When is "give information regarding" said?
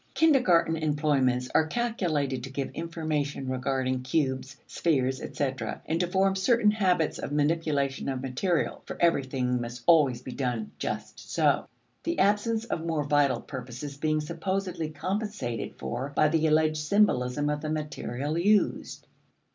2.49-4.01